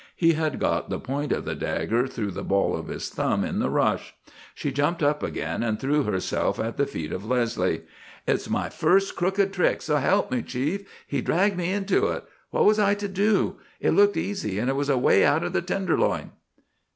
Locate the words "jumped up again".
4.71-5.61